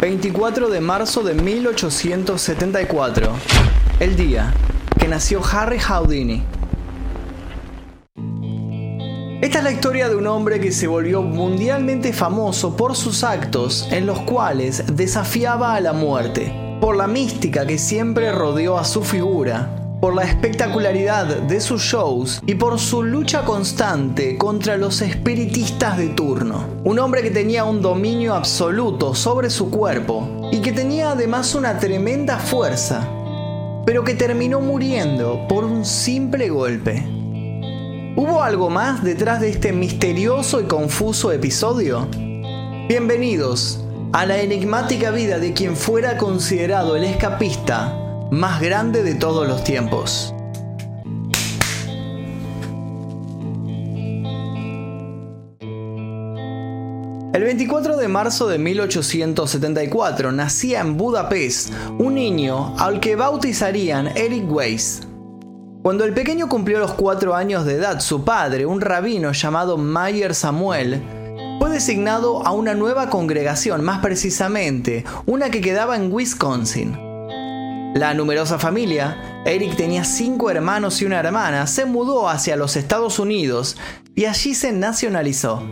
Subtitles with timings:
[0.00, 3.32] 24 de marzo de 1874,
[3.98, 4.52] el día
[4.98, 6.42] que nació Harry Houdini.
[9.40, 13.88] Esta es la historia de un hombre que se volvió mundialmente famoso por sus actos
[13.90, 19.02] en los cuales desafiaba a la muerte, por la mística que siempre rodeó a su
[19.02, 25.98] figura por la espectacularidad de sus shows y por su lucha constante contra los espiritistas
[25.98, 26.64] de turno.
[26.84, 31.80] Un hombre que tenía un dominio absoluto sobre su cuerpo y que tenía además una
[31.80, 33.04] tremenda fuerza,
[33.84, 37.04] pero que terminó muriendo por un simple golpe.
[38.14, 42.06] ¿Hubo algo más detrás de este misterioso y confuso episodio?
[42.88, 49.46] Bienvenidos a la enigmática vida de quien fuera considerado el escapista más grande de todos
[49.46, 50.34] los tiempos.
[57.32, 64.50] El 24 de marzo de 1874 nacía en Budapest un niño al que bautizarían Eric
[64.50, 65.02] Weiss.
[65.82, 70.34] Cuando el pequeño cumplió los cuatro años de edad, su padre, un rabino llamado Mayer
[70.34, 71.02] Samuel,
[71.60, 77.05] fue designado a una nueva congregación, más precisamente, una que quedaba en Wisconsin.
[77.96, 83.18] La numerosa familia, Eric tenía cinco hermanos y una hermana, se mudó hacia los Estados
[83.18, 83.78] Unidos
[84.14, 85.62] y allí se nacionalizó.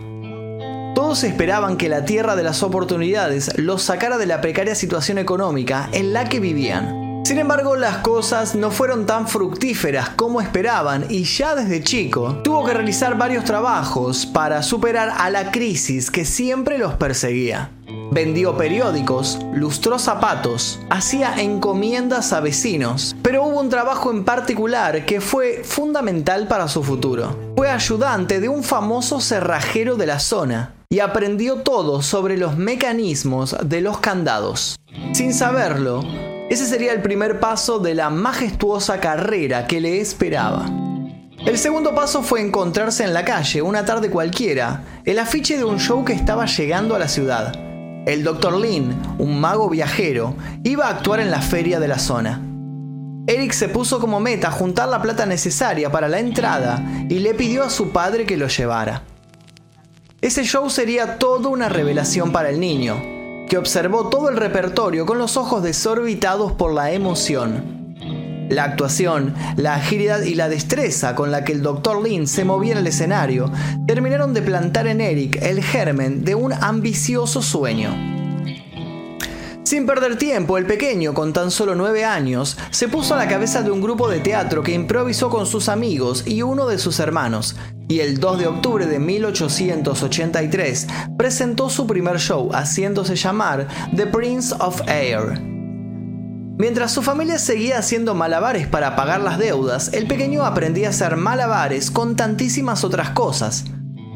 [0.95, 5.87] Todos esperaban que la tierra de las oportunidades los sacara de la precaria situación económica
[5.91, 7.21] en la que vivían.
[7.25, 12.65] Sin embargo, las cosas no fueron tan fructíferas como esperaban y ya desde chico tuvo
[12.65, 17.69] que realizar varios trabajos para superar a la crisis que siempre los perseguía.
[18.15, 25.19] Vendió periódicos, lustró zapatos, hacía encomiendas a vecinos, pero hubo un trabajo en particular que
[25.19, 27.37] fue fundamental para su futuro.
[27.57, 33.57] Fue ayudante de un famoso cerrajero de la zona y aprendió todo sobre los mecanismos
[33.61, 34.77] de los candados.
[35.11, 36.01] Sin saberlo,
[36.49, 40.67] ese sería el primer paso de la majestuosa carrera que le esperaba.
[41.45, 45.81] El segundo paso fue encontrarse en la calle, una tarde cualquiera, el afiche de un
[45.81, 47.74] show que estaba llegando a la ciudad.
[48.05, 48.59] El Dr.
[48.59, 52.39] Lin, un mago viajero, iba a actuar en la feria de la zona.
[53.25, 57.63] Eric se puso como meta juntar la plata necesaria para la entrada y le pidió
[57.63, 59.01] a su padre que lo llevara.
[60.21, 62.95] Ese show sería toda una revelación para el niño,
[63.49, 67.84] que observó todo el repertorio con los ojos desorbitados por la emoción.
[68.49, 72.03] La actuación, la agilidad y la destreza con la que el Dr.
[72.03, 73.51] Lin se movía en el escenario
[73.87, 78.15] terminaron de plantar en Eric el germen de un ambicioso sueño.
[79.65, 83.63] Sin perder tiempo, el pequeño, con tan solo nueve años, se puso a la cabeza
[83.63, 87.55] de un grupo de teatro que improvisó con sus amigos y uno de sus hermanos,
[87.87, 94.53] y el 2 de octubre de 1883 presentó su primer show haciéndose llamar The Prince
[94.59, 95.54] of Air.
[96.57, 101.17] Mientras su familia seguía haciendo malabares para pagar las deudas, el pequeño aprendía a hacer
[101.17, 103.65] malabares con tantísimas otras cosas,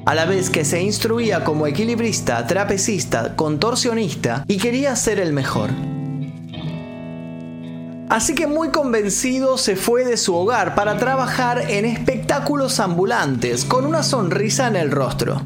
[0.06, 5.70] a la vez que se instruía como equilibrista, trapecista, contorsionista y quería ser el mejor.
[8.10, 13.86] Así que muy convencido se fue de su hogar para trabajar en espectáculos ambulantes con
[13.86, 15.42] una sonrisa en el rostro.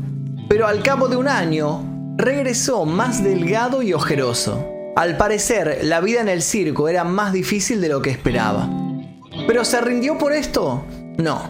[0.48, 1.84] Pero al cabo de un año,
[2.18, 4.73] regresó más delgado y ojeroso.
[4.96, 8.70] Al parecer, la vida en el circo era más difícil de lo que esperaba.
[9.48, 10.86] ¿Pero se rindió por esto?
[11.18, 11.50] No.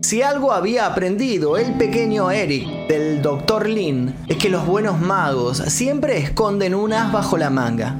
[0.00, 3.68] Si algo había aprendido el pequeño Eric del Dr.
[3.68, 7.94] Lin es que los buenos magos siempre esconden un as bajo la manga.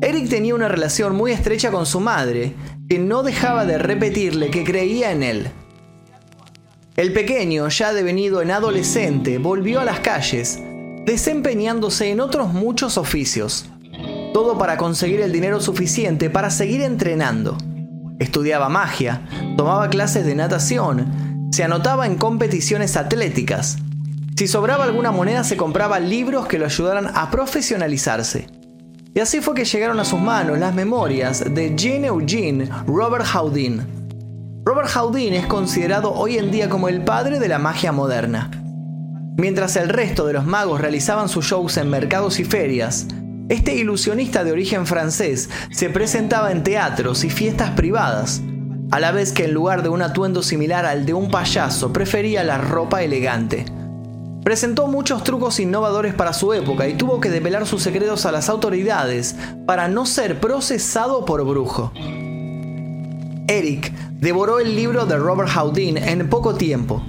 [0.00, 2.54] Eric tenía una relación muy estrecha con su madre,
[2.88, 5.48] que no dejaba de repetirle que creía en él.
[6.94, 10.60] El pequeño, ya devenido en adolescente, volvió a las calles,
[11.04, 13.68] desempeñándose en otros muchos oficios.
[14.38, 17.58] Todo para conseguir el dinero suficiente para seguir entrenando.
[18.20, 19.22] Estudiaba magia,
[19.56, 23.78] tomaba clases de natación, se anotaba en competiciones atléticas.
[24.36, 28.46] Si sobraba alguna moneda se compraba libros que lo ayudaran a profesionalizarse.
[29.12, 34.62] Y así fue que llegaron a sus manos las memorias de Jean Eugene Robert Houdin.
[34.64, 38.52] Robert Houdin es considerado hoy en día como el padre de la magia moderna.
[39.36, 43.08] Mientras el resto de los magos realizaban sus shows en mercados y ferias,
[43.48, 48.42] este ilusionista de origen francés se presentaba en teatros y fiestas privadas,
[48.90, 52.44] a la vez que en lugar de un atuendo similar al de un payaso prefería
[52.44, 53.64] la ropa elegante.
[54.44, 58.48] Presentó muchos trucos innovadores para su época y tuvo que develar sus secretos a las
[58.48, 59.34] autoridades
[59.66, 61.92] para no ser procesado por brujo.
[63.46, 67.02] Eric devoró el libro de Robert Houdin en poco tiempo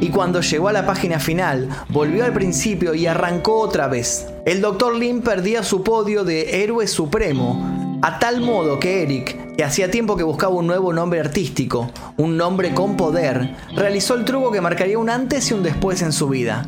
[0.00, 4.31] y cuando llegó a la página final, volvió al principio y arrancó otra vez.
[4.44, 4.96] El Dr.
[4.96, 10.16] Lin perdía su podio de héroe supremo, a tal modo que Eric, que hacía tiempo
[10.16, 14.98] que buscaba un nuevo nombre artístico, un nombre con poder, realizó el truco que marcaría
[14.98, 16.66] un antes y un después en su vida.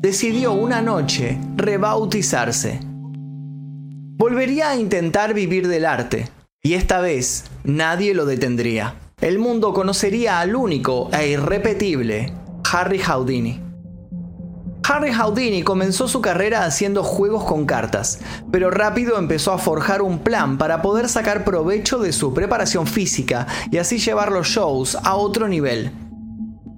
[0.00, 2.80] Decidió una noche rebautizarse.
[4.16, 6.28] Volvería a intentar vivir del arte,
[6.60, 8.96] y esta vez nadie lo detendría.
[9.20, 12.32] El mundo conocería al único e irrepetible
[12.72, 13.63] Harry Houdini.
[14.86, 18.18] Harry Houdini comenzó su carrera haciendo juegos con cartas,
[18.52, 23.46] pero rápido empezó a forjar un plan para poder sacar provecho de su preparación física
[23.70, 25.90] y así llevar los shows a otro nivel.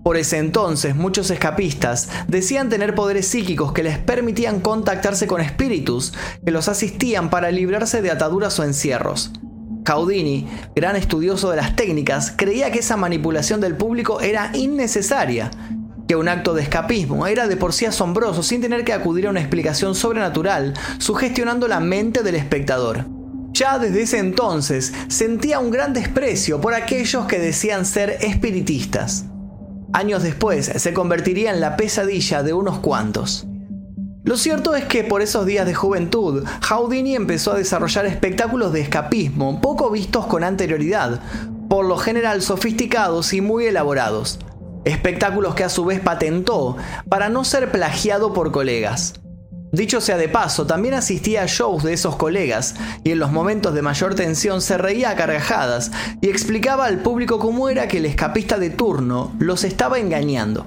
[0.05, 6.15] Por ese entonces muchos escapistas decían tener poderes psíquicos que les permitían contactarse con espíritus
[6.45, 9.33] que los asistían para librarse de ataduras o encierros.
[9.83, 15.51] Caudini, gran estudioso de las técnicas, creía que esa manipulación del público era innecesaria,
[16.07, 19.31] que un acto de escapismo era de por sí asombroso sin tener que acudir a
[19.31, 23.07] una explicación sobrenatural, sugestionando la mente del espectador.
[23.53, 29.25] Ya desde ese entonces sentía un gran desprecio por aquellos que decían ser espiritistas.
[29.93, 33.47] Años después se convertiría en la pesadilla de unos cuantos.
[34.25, 38.81] Lo cierto es que por esos días de juventud, Houdini empezó a desarrollar espectáculos de
[38.81, 41.21] escapismo poco vistos con anterioridad,
[41.71, 44.41] por lo general sofisticados y muy elaborados.
[44.87, 46.77] Espectáculos que a su vez patentó
[47.09, 49.15] para no ser plagiado por colegas.
[49.73, 53.75] Dicho sea de paso, también asistía a shows de esos colegas y en los momentos
[53.75, 55.91] de mayor tensión se reía a carcajadas
[56.21, 60.65] y explicaba al público cómo era que el escapista de turno los estaba engañando.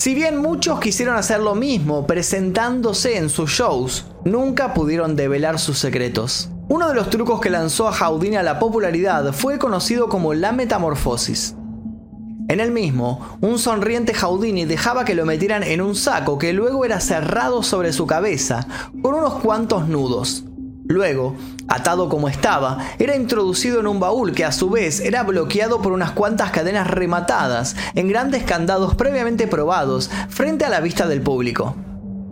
[0.00, 5.78] Si bien muchos quisieron hacer lo mismo presentándose en sus shows, nunca pudieron develar sus
[5.78, 6.50] secretos.
[6.68, 10.50] Uno de los trucos que lanzó a Houdini a la popularidad fue conocido como la
[10.50, 11.54] metamorfosis.
[12.50, 16.84] En el mismo, un sonriente Houdini dejaba que lo metieran en un saco que luego
[16.84, 18.66] era cerrado sobre su cabeza
[19.02, 20.42] con unos cuantos nudos.
[20.84, 21.36] Luego,
[21.68, 25.92] atado como estaba, era introducido en un baúl que a su vez era bloqueado por
[25.92, 31.76] unas cuantas cadenas rematadas en grandes candados previamente probados frente a la vista del público.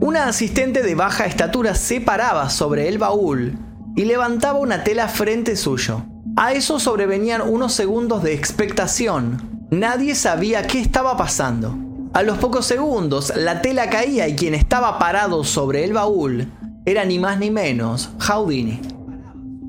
[0.01, 3.57] Una asistente de baja estatura se paraba sobre el baúl
[3.95, 6.03] y levantaba una tela frente suyo.
[6.35, 11.77] A eso sobrevenían unos segundos de expectación, Nadie sabía qué estaba pasando.
[12.15, 16.51] A los pocos segundos, la tela caía y quien estaba parado sobre el baúl
[16.87, 18.81] era ni más ni menos Houdini.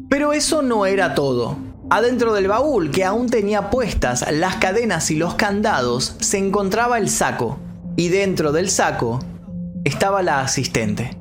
[0.09, 1.57] Pero eso no era todo.
[1.89, 7.09] Adentro del baúl, que aún tenía puestas las cadenas y los candados, se encontraba el
[7.09, 7.59] saco.
[7.97, 9.19] Y dentro del saco
[9.83, 11.17] estaba la asistente.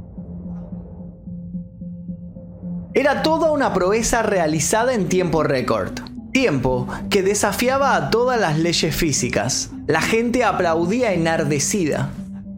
[2.95, 6.08] Era toda una proeza realizada en tiempo récord.
[6.33, 9.71] Tiempo que desafiaba a todas las leyes físicas.
[9.87, 12.11] La gente aplaudía enardecida.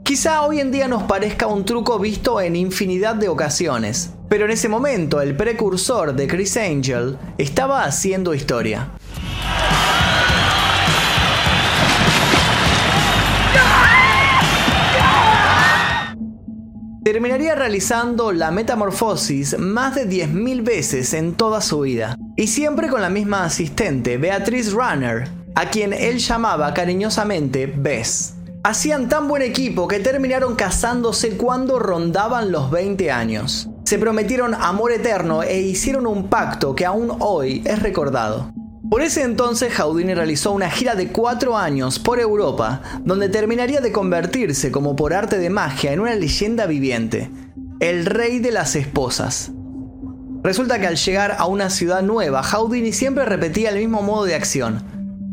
[0.02, 4.50] Quizá hoy en día nos parezca un truco visto en infinidad de ocasiones, pero en
[4.50, 8.90] ese momento el precursor de Chris Angel estaba haciendo historia.
[17.04, 23.02] Terminaría realizando la metamorfosis más de 10.000 veces en toda su vida, y siempre con
[23.02, 28.32] la misma asistente, Beatrice Runner, a quien él llamaba cariñosamente Bess.
[28.64, 33.68] Hacían tan buen equipo que terminaron casándose cuando rondaban los 20 años.
[33.84, 38.50] Se prometieron amor eterno e hicieron un pacto que aún hoy es recordado.
[38.88, 43.92] Por ese entonces Houdini realizó una gira de cuatro años por Europa, donde terminaría de
[43.92, 47.30] convertirse como por arte de magia en una leyenda viviente,
[47.80, 49.52] el rey de las esposas.
[50.42, 54.34] Resulta que al llegar a una ciudad nueva, Houdini siempre repetía el mismo modo de
[54.34, 54.82] acción.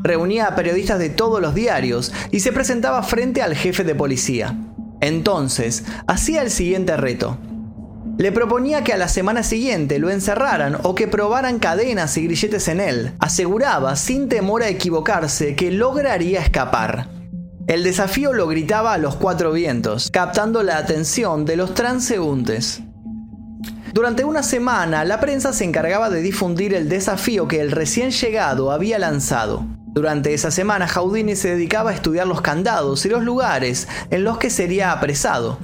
[0.03, 4.55] Reunía a periodistas de todos los diarios y se presentaba frente al jefe de policía.
[4.99, 7.37] Entonces, hacía el siguiente reto.
[8.17, 12.67] Le proponía que a la semana siguiente lo encerraran o que probaran cadenas y grilletes
[12.67, 13.11] en él.
[13.19, 17.09] Aseguraba, sin temor a equivocarse, que lograría escapar.
[17.67, 22.81] El desafío lo gritaba a los cuatro vientos, captando la atención de los transeúntes.
[23.93, 28.71] Durante una semana, la prensa se encargaba de difundir el desafío que el recién llegado
[28.71, 29.65] había lanzado.
[29.87, 34.37] Durante esa semana, Houdini se dedicaba a estudiar los candados y los lugares en los
[34.37, 35.57] que sería apresado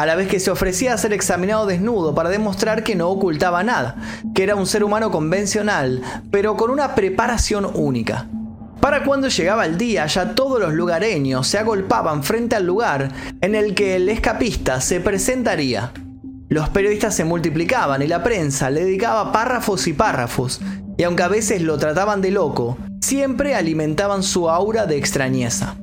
[0.00, 3.62] a la vez que se ofrecía a ser examinado desnudo para demostrar que no ocultaba
[3.62, 3.96] nada,
[4.34, 6.00] que era un ser humano convencional,
[6.30, 8.26] pero con una preparación única.
[8.80, 13.10] Para cuando llegaba el día, ya todos los lugareños se agolpaban frente al lugar
[13.42, 15.92] en el que el escapista se presentaría.
[16.50, 20.60] Los periodistas se multiplicaban y la prensa le dedicaba párrafos y párrafos,
[20.98, 25.76] y aunque a veces lo trataban de loco, siempre alimentaban su aura de extrañeza.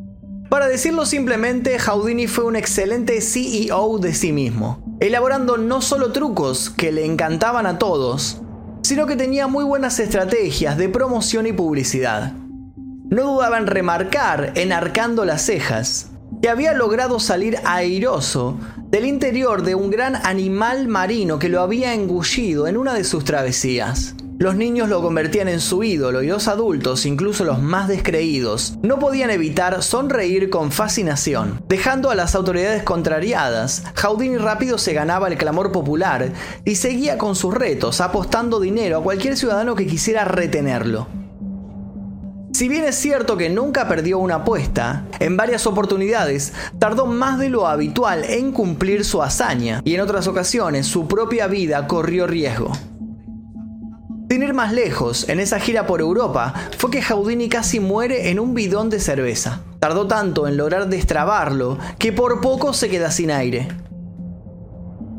[0.50, 6.70] Para decirlo simplemente, Houdini fue un excelente CEO de sí mismo, elaborando no solo trucos
[6.70, 8.42] que le encantaban a todos,
[8.82, 12.34] sino que tenía muy buenas estrategias de promoción y publicidad.
[13.10, 18.60] No dudaba en remarcar, enarcando las cejas, que había logrado salir airoso
[18.90, 23.24] del interior de un gran animal marino que lo había engullido en una de sus
[23.26, 24.16] travesías.
[24.40, 29.00] Los niños lo convertían en su ídolo y los adultos, incluso los más descreídos, no
[29.00, 31.64] podían evitar sonreír con fascinación.
[31.68, 36.32] Dejando a las autoridades contrariadas, Houdini rápido se ganaba el clamor popular
[36.66, 41.08] y seguía con sus retos, apostando dinero a cualquier ciudadano que quisiera retenerlo.
[42.58, 47.50] Si bien es cierto que nunca perdió una apuesta, en varias oportunidades tardó más de
[47.50, 52.72] lo habitual en cumplir su hazaña y en otras ocasiones su propia vida corrió riesgo.
[54.32, 58.40] Sin ir más lejos, en esa gira por Europa, fue que Houdini casi muere en
[58.40, 59.62] un bidón de cerveza.
[59.80, 63.68] Tardó tanto en lograr destrabarlo que por poco se queda sin aire.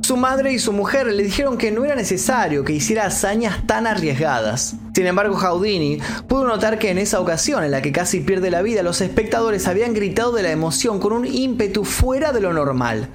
[0.09, 3.87] Su madre y su mujer le dijeron que no era necesario que hiciera hazañas tan
[3.87, 4.75] arriesgadas.
[4.95, 8.63] Sin embargo, Houdini pudo notar que en esa ocasión en la que casi pierde la
[8.63, 13.11] vida, los espectadores habían gritado de la emoción con un ímpetu fuera de lo normal.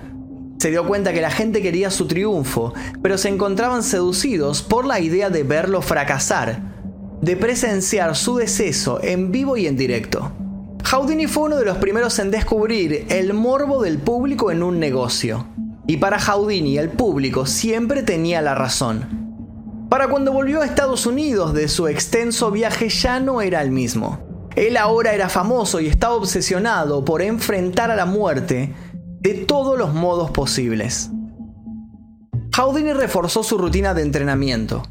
[0.59, 4.99] Se dio cuenta que la gente quería su triunfo, pero se encontraban seducidos por la
[4.99, 6.61] idea de verlo fracasar,
[7.23, 10.31] de presenciar su deceso en vivo y en directo.
[10.91, 15.47] Houdini fue uno de los primeros en descubrir el morbo del público en un negocio.
[15.85, 19.23] Y para Houdini el público siempre tenía la razón.
[19.89, 24.19] Para cuando volvió a Estados Unidos de su extenso viaje ya no era el mismo.
[24.55, 28.73] Él ahora era famoso y estaba obsesionado por enfrentar a la muerte
[29.19, 31.09] de todos los modos posibles.
[32.55, 34.83] Houdini reforzó su rutina de entrenamiento.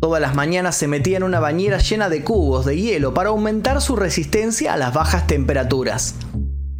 [0.00, 3.82] Todas las mañanas se metía en una bañera llena de cubos de hielo para aumentar
[3.82, 6.14] su resistencia a las bajas temperaturas.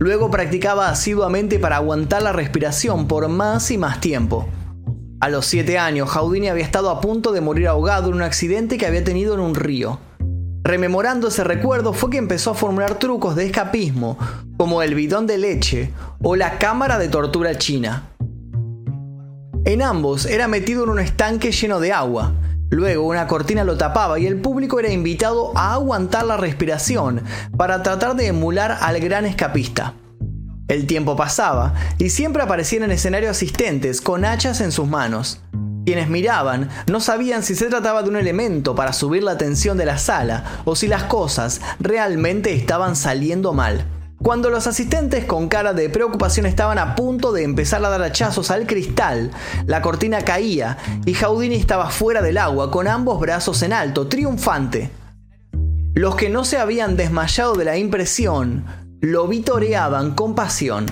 [0.01, 4.49] Luego practicaba asiduamente para aguantar la respiración por más y más tiempo.
[5.21, 8.79] A los 7 años, Houdini había estado a punto de morir ahogado en un accidente
[8.79, 10.01] que había tenido en un río.
[10.65, 14.17] Rememorando ese recuerdo fue que empezó a formular trucos de escapismo,
[14.57, 15.91] como el bidón de leche
[16.23, 18.15] o la cámara de tortura china.
[19.67, 22.33] En ambos era metido en un estanque lleno de agua.
[22.71, 27.25] Luego una cortina lo tapaba y el público era invitado a aguantar la respiración
[27.57, 29.95] para tratar de emular al gran escapista.
[30.69, 35.41] El tiempo pasaba y siempre aparecían en escenario asistentes con hachas en sus manos.
[35.85, 39.87] Quienes miraban no sabían si se trataba de un elemento para subir la tensión de
[39.87, 43.85] la sala o si las cosas realmente estaban saliendo mal.
[44.23, 48.51] Cuando los asistentes con cara de preocupación estaban a punto de empezar a dar hachazos
[48.51, 49.31] al cristal,
[49.65, 54.91] la cortina caía y Houdini estaba fuera del agua con ambos brazos en alto, triunfante.
[55.95, 58.67] Los que no se habían desmayado de la impresión
[59.01, 60.85] lo vitoreaban con pasión.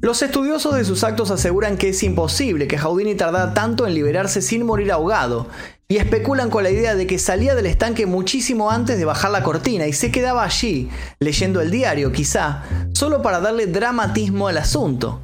[0.00, 4.42] Los estudiosos de sus actos aseguran que es imposible que Houdini tardara tanto en liberarse
[4.42, 5.46] sin morir ahogado,
[5.90, 9.42] y especulan con la idea de que salía del estanque muchísimo antes de bajar la
[9.42, 15.22] cortina y se quedaba allí, leyendo el diario quizá, solo para darle dramatismo al asunto.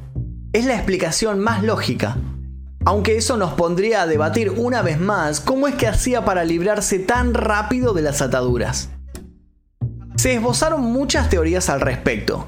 [0.53, 2.17] Es la explicación más lógica.
[2.83, 6.97] Aunque eso nos pondría a debatir una vez más cómo es que hacía para librarse
[6.97, 8.89] tan rápido de las ataduras.
[10.15, 12.47] Se esbozaron muchas teorías al respecto.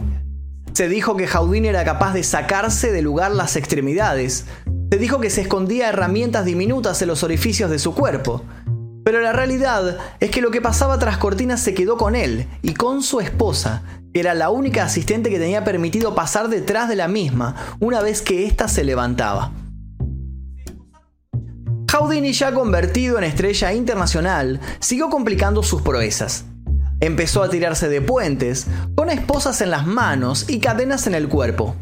[0.74, 4.46] Se dijo que Houdini era capaz de sacarse de lugar las extremidades.
[4.90, 8.44] Se dijo que se escondía herramientas diminutas en los orificios de su cuerpo.
[9.04, 12.74] Pero la realidad es que lo que pasaba tras cortinas se quedó con él y
[12.74, 17.08] con su esposa, que era la única asistente que tenía permitido pasar detrás de la
[17.08, 19.52] misma una vez que ésta se levantaba.
[21.92, 26.46] Houdini, ya convertido en estrella internacional, siguió complicando sus proezas.
[27.00, 31.76] Empezó a tirarse de puentes, con esposas en las manos y cadenas en el cuerpo.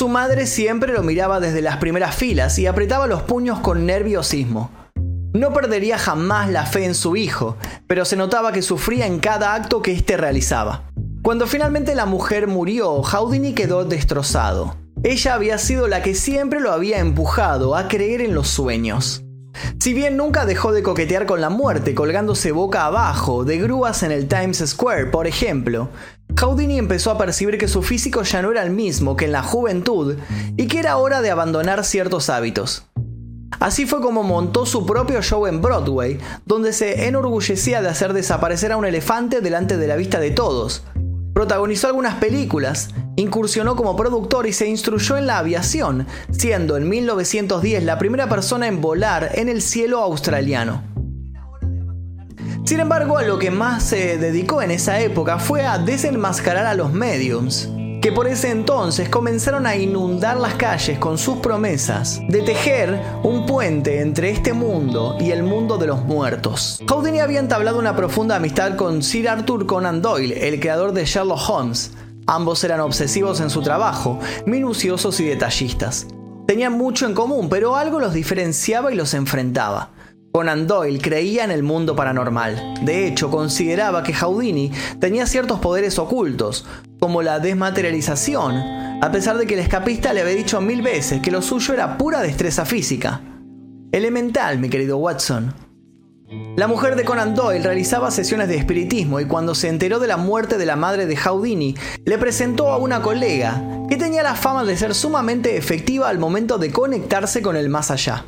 [0.00, 4.70] Su madre siempre lo miraba desde las primeras filas y apretaba los puños con nerviosismo.
[5.34, 9.52] No perdería jamás la fe en su hijo, pero se notaba que sufría en cada
[9.52, 10.84] acto que éste realizaba.
[11.22, 14.74] Cuando finalmente la mujer murió, Houdini quedó destrozado.
[15.02, 19.22] Ella había sido la que siempre lo había empujado a creer en los sueños.
[19.80, 24.12] Si bien nunca dejó de coquetear con la muerte colgándose boca abajo de grúas en
[24.12, 25.90] el Times Square, por ejemplo,
[26.38, 29.42] Houdini empezó a percibir que su físico ya no era el mismo que en la
[29.42, 30.16] juventud
[30.56, 32.86] y que era hora de abandonar ciertos hábitos.
[33.58, 38.72] Así fue como montó su propio show en Broadway, donde se enorgullecía de hacer desaparecer
[38.72, 40.82] a un elefante delante de la vista de todos,
[41.32, 47.84] Protagonizó algunas películas, incursionó como productor y se instruyó en la aviación, siendo en 1910
[47.84, 50.89] la primera persona en volar en el cielo australiano.
[52.70, 56.74] Sin embargo, a lo que más se dedicó en esa época fue a desenmascarar a
[56.74, 57.68] los mediums,
[58.00, 63.44] que por ese entonces comenzaron a inundar las calles con sus promesas de tejer un
[63.44, 66.80] puente entre este mundo y el mundo de los muertos.
[66.88, 71.50] Houdini había entablado una profunda amistad con Sir Arthur Conan Doyle, el creador de Sherlock
[71.50, 71.90] Holmes.
[72.28, 76.06] Ambos eran obsesivos en su trabajo, minuciosos y detallistas.
[76.46, 79.90] Tenían mucho en común, pero algo los diferenciaba y los enfrentaba.
[80.32, 82.74] Conan Doyle creía en el mundo paranormal.
[82.82, 84.70] De hecho, consideraba que Houdini
[85.00, 86.66] tenía ciertos poderes ocultos,
[87.00, 88.54] como la desmaterialización,
[89.02, 91.98] a pesar de que el escapista le había dicho mil veces que lo suyo era
[91.98, 93.20] pura destreza física.
[93.90, 95.52] Elemental, mi querido Watson.
[96.56, 100.16] La mujer de Conan Doyle realizaba sesiones de espiritismo y cuando se enteró de la
[100.16, 104.62] muerte de la madre de Houdini, le presentó a una colega que tenía la fama
[104.62, 108.24] de ser sumamente efectiva al momento de conectarse con el más allá.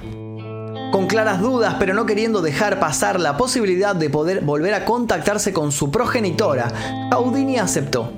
[0.92, 5.54] Con claras dudas, pero no queriendo dejar pasar la posibilidad de poder volver a contactarse
[5.54, 8.12] con su progenitora, Houdini aceptó.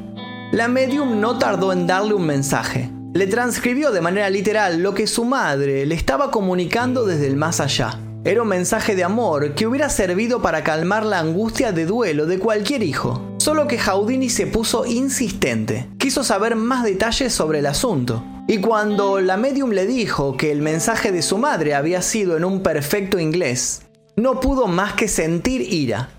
[0.51, 2.91] La medium no tardó en darle un mensaje.
[3.13, 7.61] Le transcribió de manera literal lo que su madre le estaba comunicando desde el más
[7.61, 8.01] allá.
[8.25, 12.41] Era un mensaje de amor que hubiera servido para calmar la angustia de duelo de
[12.41, 13.37] cualquier hijo.
[13.39, 15.91] Solo que Houdini se puso insistente.
[15.97, 18.25] Quiso saber más detalles sobre el asunto.
[18.47, 22.45] Y cuando la medium le dijo que el mensaje de su madre había sido en
[22.45, 23.83] un perfecto inglés,
[24.17, 26.11] no pudo más que sentir ira.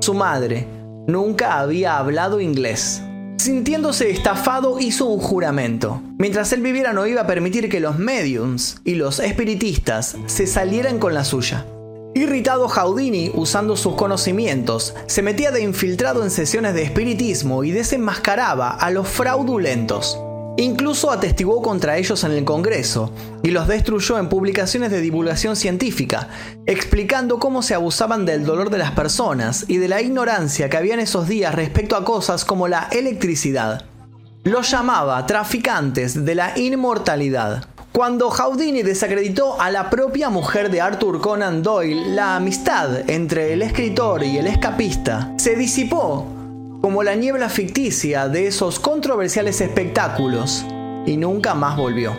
[0.00, 0.68] Su madre
[1.08, 3.02] nunca había hablado inglés.
[3.38, 6.00] Sintiéndose estafado, hizo un juramento.
[6.16, 11.00] Mientras él viviera no iba a permitir que los mediums y los espiritistas se salieran
[11.00, 11.66] con la suya.
[12.14, 18.70] Irritado Houdini, usando sus conocimientos, se metía de infiltrado en sesiones de espiritismo y desenmascaraba
[18.70, 20.23] a los fraudulentos.
[20.56, 23.10] Incluso atestiguó contra ellos en el Congreso
[23.42, 26.28] y los destruyó en publicaciones de divulgación científica,
[26.66, 30.94] explicando cómo se abusaban del dolor de las personas y de la ignorancia que había
[30.94, 33.84] en esos días respecto a cosas como la electricidad.
[34.44, 37.64] Los llamaba traficantes de la inmortalidad.
[37.90, 43.62] Cuando Houdini desacreditó a la propia mujer de Arthur Conan Doyle, la amistad entre el
[43.62, 46.43] escritor y el escapista se disipó
[46.84, 50.66] como la niebla ficticia de esos controversiales espectáculos,
[51.06, 52.14] y nunca más volvió.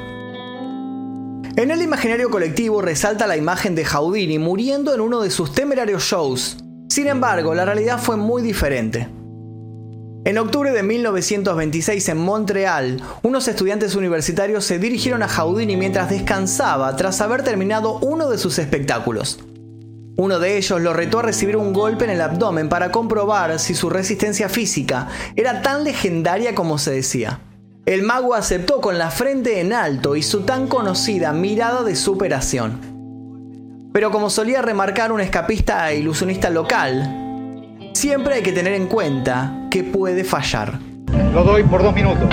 [1.56, 6.02] En el imaginario colectivo resalta la imagen de Houdini muriendo en uno de sus temerarios
[6.02, 6.58] shows.
[6.90, 9.08] Sin embargo, la realidad fue muy diferente.
[10.26, 16.96] En octubre de 1926 en Montreal, unos estudiantes universitarios se dirigieron a Houdini mientras descansaba
[16.96, 19.38] tras haber terminado uno de sus espectáculos.
[20.18, 23.76] Uno de ellos lo retó a recibir un golpe en el abdomen para comprobar si
[23.76, 27.42] su resistencia física era tan legendaria como se decía.
[27.86, 32.80] El mago aceptó con la frente en alto y su tan conocida mirada de superación.
[33.92, 39.68] Pero como solía remarcar un escapista e ilusionista local, siempre hay que tener en cuenta
[39.70, 40.80] que puede fallar.
[41.34, 42.30] Lo doy por dos minutos.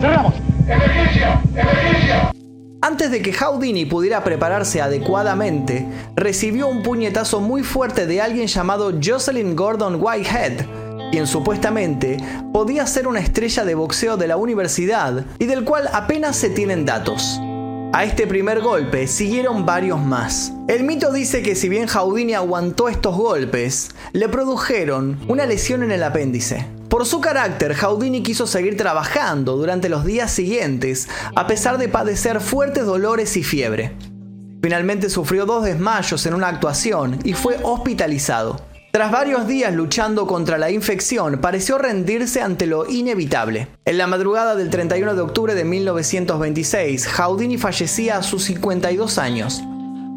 [0.00, 0.34] Cerramos.
[0.66, 1.42] ¡Emergencia!
[1.54, 2.37] ¡Emergencia!
[2.88, 8.94] Antes de que Houdini pudiera prepararse adecuadamente, recibió un puñetazo muy fuerte de alguien llamado
[9.04, 10.64] Jocelyn Gordon Whitehead,
[11.12, 12.16] quien supuestamente
[12.50, 16.86] podía ser una estrella de boxeo de la universidad y del cual apenas se tienen
[16.86, 17.38] datos.
[17.92, 20.54] A este primer golpe siguieron varios más.
[20.66, 25.92] El mito dice que si bien Houdini aguantó estos golpes, le produjeron una lesión en
[25.92, 26.77] el apéndice.
[26.88, 32.40] Por su carácter, Houdini quiso seguir trabajando durante los días siguientes, a pesar de padecer
[32.40, 33.92] fuertes dolores y fiebre.
[34.62, 38.60] Finalmente sufrió dos desmayos en una actuación y fue hospitalizado.
[38.90, 43.68] Tras varios días luchando contra la infección, pareció rendirse ante lo inevitable.
[43.84, 49.62] En la madrugada del 31 de octubre de 1926, Houdini fallecía a sus 52 años.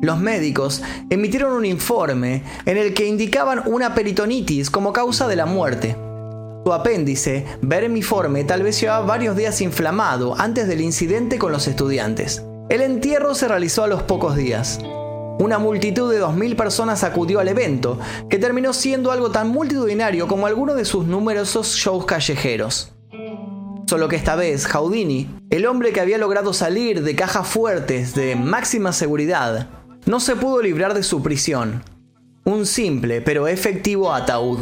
[0.01, 5.45] Los médicos emitieron un informe en el que indicaban una peritonitis como causa de la
[5.45, 5.97] muerte.
[6.63, 12.45] Su apéndice, vermiforme, tal vez llevaba varios días inflamado antes del incidente con los estudiantes.
[12.69, 14.79] El entierro se realizó a los pocos días.
[15.39, 20.45] Una multitud de 2.000 personas acudió al evento, que terminó siendo algo tan multitudinario como
[20.45, 22.93] alguno de sus numerosos shows callejeros.
[23.87, 28.35] Solo que esta vez Houdini, el hombre que había logrado salir de cajas fuertes de
[28.35, 29.67] máxima seguridad,
[30.05, 31.83] no se pudo librar de su prisión.
[32.45, 34.59] Un simple pero efectivo ataúd.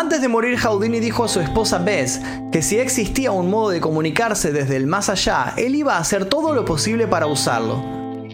[0.00, 3.82] Antes de morir, Houdini dijo a su esposa Bess que si existía un modo de
[3.82, 7.84] comunicarse desde el más allá, él iba a hacer todo lo posible para usarlo.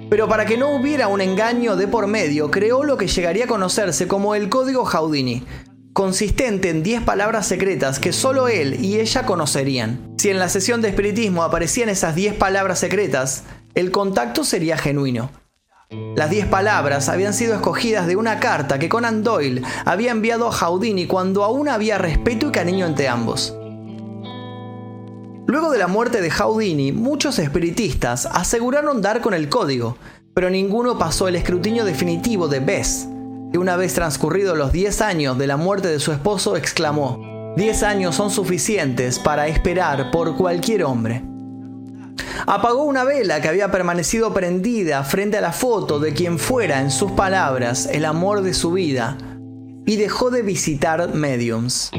[0.08, 3.48] Pero para que no hubiera un engaño de por medio, creó lo que llegaría a
[3.48, 5.44] conocerse como el código Houdini,
[5.92, 10.14] consistente en 10 palabras secretas que solo él y ella conocerían.
[10.18, 13.42] Si en la sesión de espiritismo aparecían esas 10 palabras secretas,
[13.74, 15.32] el contacto sería genuino.
[15.90, 20.52] Las 10 palabras habían sido escogidas de una carta que Conan Doyle había enviado a
[20.52, 23.56] Houdini cuando aún había respeto y cariño entre ambos.
[25.46, 29.96] Luego de la muerte de Houdini, muchos espiritistas aseguraron dar con el código,
[30.34, 33.06] pero ninguno pasó el escrutinio definitivo de Bess,
[33.52, 37.82] que una vez transcurridos los 10 años de la muerte de su esposo exclamó, 10
[37.84, 41.35] años son suficientes para esperar por cualquier hombre.
[42.46, 46.90] Apagó una vela que había permanecido prendida frente a la foto de quien fuera, en
[46.90, 49.18] sus palabras, el amor de su vida,
[49.84, 51.90] y dejó de visitar mediums.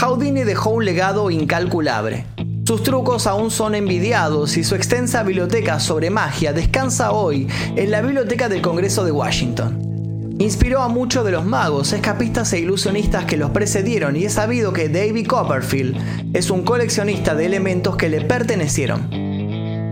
[0.00, 2.26] Houdini dejó un legado incalculable.
[2.64, 8.02] Sus trucos aún son envidiados y su extensa biblioteca sobre magia descansa hoy en la
[8.02, 9.92] Biblioteca del Congreso de Washington.
[10.38, 14.72] Inspiró a muchos de los magos, escapistas e ilusionistas que los precedieron y es sabido
[14.72, 15.96] que David Copperfield
[16.34, 19.21] es un coleccionista de elementos que le pertenecieron.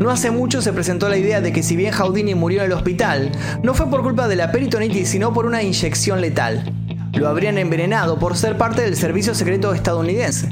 [0.01, 2.73] No hace mucho se presentó la idea de que si bien Houdini murió en el
[2.73, 3.31] hospital,
[3.63, 6.73] no fue por culpa de la peritonitis sino por una inyección letal.
[7.13, 10.49] Lo habrían envenenado por ser parte del servicio secreto estadounidense.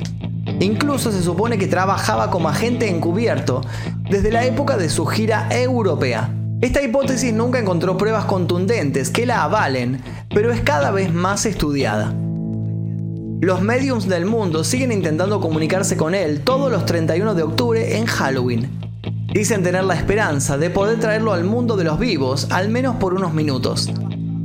[0.61, 3.63] Incluso se supone que trabajaba como agente encubierto
[4.11, 6.31] desde la época de su gira europea.
[6.61, 12.13] Esta hipótesis nunca encontró pruebas contundentes que la avalen, pero es cada vez más estudiada.
[13.41, 18.05] Los mediums del mundo siguen intentando comunicarse con él todos los 31 de octubre en
[18.05, 18.88] Halloween.
[19.31, 23.13] Dicen tener la esperanza de poder traerlo al mundo de los vivos, al menos por
[23.13, 23.93] unos minutos.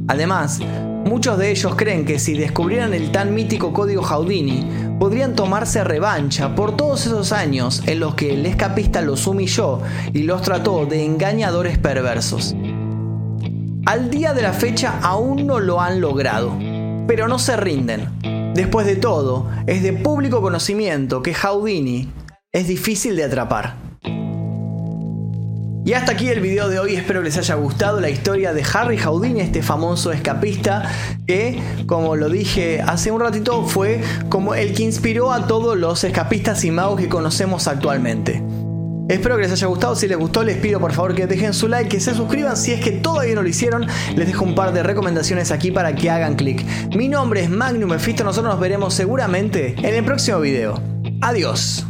[0.10, 0.60] Además,
[1.06, 4.68] muchos de ellos creen que si descubrieran el tan mítico código Houdini,
[5.00, 9.80] podrían tomarse revancha por todos esos años en los que el escapista los humilló
[10.12, 12.54] y los trató de engañadores perversos.
[13.86, 16.58] Al día de la fecha aún no lo han logrado,
[17.08, 18.10] pero no se rinden.
[18.54, 22.10] Después de todo, es de público conocimiento que Houdini
[22.52, 23.83] es difícil de atrapar.
[25.86, 28.64] Y hasta aquí el video de hoy, espero que les haya gustado la historia de
[28.74, 30.90] Harry Houdini, este famoso escapista
[31.28, 36.06] que, como lo dije hace un ratito, fue como el que inspiró a todos los
[36.06, 38.42] escapistas y magos que conocemos actualmente.
[39.10, 41.68] Espero que les haya gustado, si les gustó les pido por favor que dejen su
[41.68, 44.72] like, que se suscriban si es que todavía no lo hicieron, les dejo un par
[44.72, 46.66] de recomendaciones aquí para que hagan clic.
[46.96, 50.82] Mi nombre es Magnum Mephisto, nosotros nos veremos seguramente en el próximo video.
[51.20, 51.86] Adiós.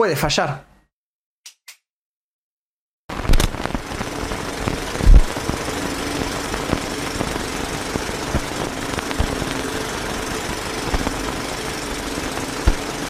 [0.00, 0.69] Puede fallar.